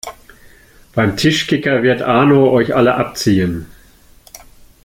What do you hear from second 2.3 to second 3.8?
euch alle abziehen!